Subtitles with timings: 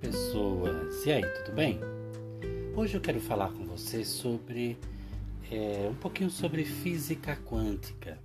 [0.00, 1.06] pessoas!
[1.06, 1.78] E aí, tudo bem?
[2.76, 4.76] Hoje eu quero falar com você sobre
[5.50, 8.18] é, um pouquinho sobre física quântica.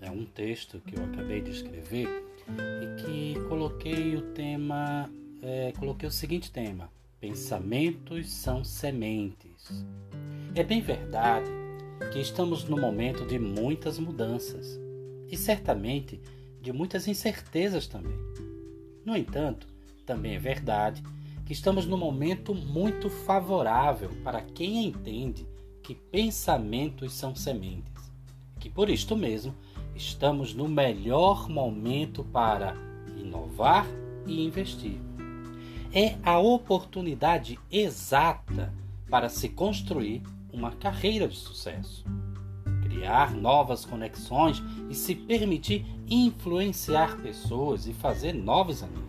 [0.00, 2.08] É um texto que eu acabei de escrever
[2.48, 5.10] e que coloquei o tema,
[5.42, 6.88] é, coloquei o seguinte tema:
[7.20, 9.84] pensamentos são sementes.
[10.54, 11.50] É bem verdade
[12.12, 14.78] que estamos no momento de muitas mudanças
[15.28, 16.20] e certamente
[16.62, 18.16] de muitas incertezas também.
[19.04, 19.75] No entanto,
[20.06, 21.02] também é verdade
[21.44, 25.46] que estamos num momento muito favorável para quem entende
[25.82, 28.10] que pensamentos são sementes,
[28.58, 29.54] que por isto mesmo
[29.94, 32.74] estamos no melhor momento para
[33.16, 33.86] inovar
[34.26, 35.00] e investir.
[35.92, 38.72] É a oportunidade exata
[39.08, 42.04] para se construir uma carreira de sucesso,
[42.82, 49.05] criar novas conexões e se permitir influenciar pessoas e fazer novos amigos.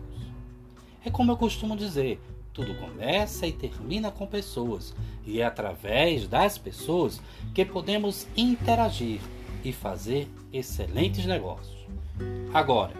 [1.04, 2.20] É como eu costumo dizer:
[2.52, 7.20] tudo começa e termina com pessoas, e é através das pessoas
[7.54, 9.20] que podemos interagir
[9.64, 11.86] e fazer excelentes negócios.
[12.52, 12.94] Agora,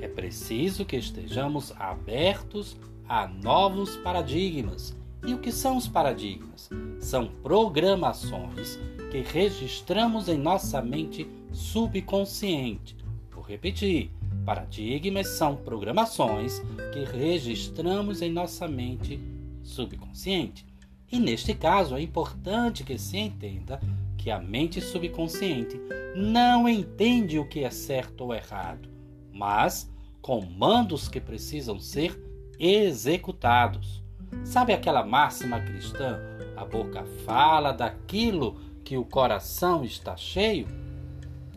[0.00, 2.76] é preciso que estejamos abertos
[3.08, 4.96] a novos paradigmas.
[5.24, 6.68] E o que são os paradigmas?
[7.00, 8.78] São programações
[9.10, 12.96] que registramos em nossa mente subconsciente.
[13.30, 14.10] Vou repetir
[14.44, 16.60] Paradigmas são programações
[16.92, 19.20] que registramos em nossa mente
[19.62, 20.66] subconsciente.
[21.10, 23.80] E neste caso, é importante que se entenda
[24.16, 25.80] que a mente subconsciente
[26.16, 28.88] não entende o que é certo ou errado,
[29.32, 32.18] mas comandos que precisam ser
[32.58, 34.02] executados.
[34.44, 36.18] Sabe aquela máxima cristã?
[36.56, 40.66] A boca fala daquilo que o coração está cheio?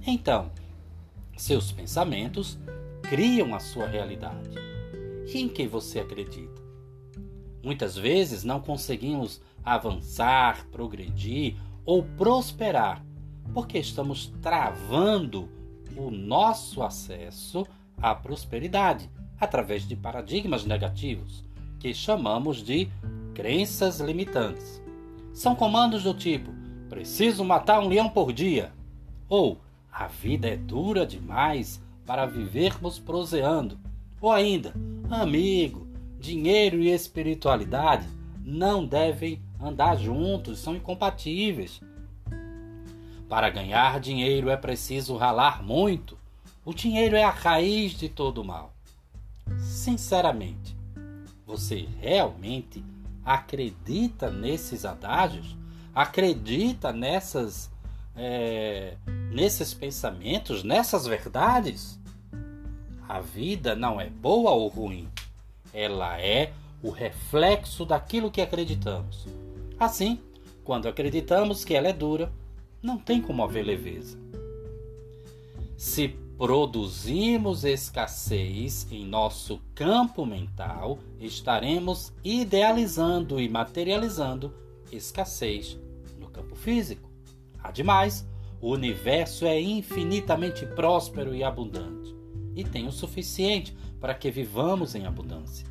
[0.06, 0.52] Então,
[1.36, 2.58] seus pensamentos
[3.02, 4.56] criam a sua realidade.
[5.28, 6.62] E em que você acredita?
[7.64, 11.56] Muitas vezes não conseguimos avançar, progredir
[11.86, 13.04] ou prosperar
[13.54, 15.50] porque estamos travando
[15.96, 17.66] o nosso acesso
[17.98, 19.10] à prosperidade
[19.40, 21.44] através de paradigmas negativos
[21.80, 22.90] que chamamos de
[23.34, 24.82] crenças limitantes.
[25.34, 26.52] São comandos do tipo:
[26.90, 28.72] preciso matar um leão por dia
[29.28, 29.60] ou
[29.98, 33.80] a vida é dura demais para vivermos proseando.
[34.20, 34.74] Ou ainda,
[35.10, 35.88] amigo,
[36.20, 38.06] dinheiro e espiritualidade
[38.44, 41.80] não devem andar juntos, são incompatíveis.
[43.30, 46.18] Para ganhar dinheiro é preciso ralar muito.
[46.66, 48.74] O dinheiro é a raiz de todo o mal.
[49.58, 50.76] Sinceramente,
[51.48, 52.84] você realmente
[53.24, 55.56] acredita nesses adágios?
[55.94, 57.72] Acredita nessas
[58.14, 58.98] é,
[59.36, 62.00] nesses pensamentos, nessas verdades,
[63.08, 65.10] a vida não é boa ou ruim.
[65.74, 69.28] Ela é o reflexo daquilo que acreditamos.
[69.78, 70.22] Assim,
[70.64, 72.32] quando acreditamos que ela é dura,
[72.82, 74.18] não tem como haver leveza.
[75.76, 76.08] Se
[76.38, 84.54] produzimos escassez em nosso campo mental, estaremos idealizando e materializando
[84.94, 85.78] escassez
[86.18, 87.10] no campo físico.
[87.62, 88.26] Ademais,
[88.66, 92.16] o universo é infinitamente próspero e abundante
[92.56, 95.68] e tem o suficiente para que vivamos em abundância.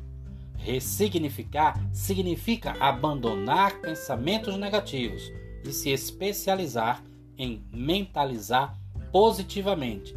[0.55, 5.29] Ressignificar significa abandonar pensamentos negativos
[5.65, 7.03] e se especializar
[7.37, 8.79] em mentalizar
[9.11, 10.15] positivamente.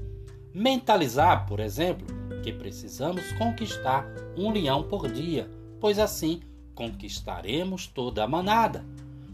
[0.55, 2.06] Mentalizar, por exemplo,
[2.45, 4.06] que precisamos conquistar
[4.37, 5.50] um leão por dia,
[5.81, 6.43] pois assim
[6.77, 8.87] conquistaremos toda a manada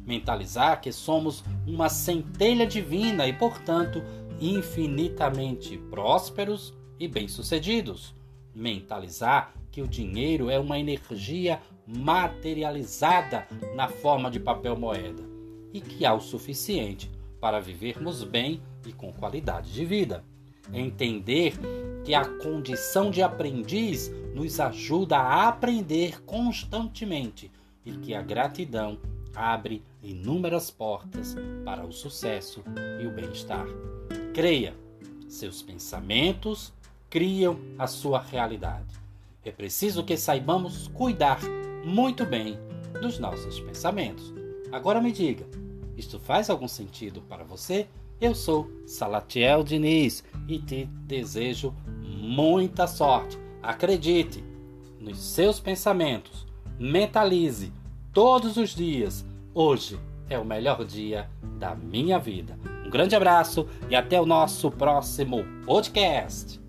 [0.07, 4.03] mentalizar que somos uma centelha divina e, portanto,
[4.41, 8.15] infinitamente prósperos e bem-sucedidos.
[8.55, 15.23] Mentalizar que o dinheiro é uma energia materializada na forma de papel moeda
[15.73, 17.11] e que há o suficiente
[17.41, 20.25] para vivermos bem e com qualidade de vida.
[20.73, 21.55] Entender
[22.05, 27.51] que a condição de aprendiz nos ajuda a aprender constantemente
[27.85, 28.99] e que a gratidão
[29.35, 32.63] abre inúmeras portas para o sucesso
[33.01, 33.67] e o bem-estar.
[34.33, 34.75] Creia,
[35.29, 36.73] seus pensamentos
[37.11, 38.95] criam a sua realidade.
[39.45, 41.41] É preciso que saibamos cuidar
[41.85, 42.59] muito bem
[43.01, 44.33] dos nossos pensamentos.
[44.73, 45.47] Agora me diga,
[45.97, 47.87] isto faz algum sentido para você?
[48.21, 53.39] Eu sou Salatiel Diniz e te desejo muita sorte.
[53.63, 54.43] Acredite
[54.99, 56.47] nos seus pensamentos,
[56.79, 57.73] mentalize
[58.15, 59.27] todos os dias.
[59.53, 59.99] Hoje
[60.31, 61.29] é o melhor dia
[61.59, 62.57] da minha vida.
[62.87, 66.64] Um grande abraço e até o nosso próximo podcast.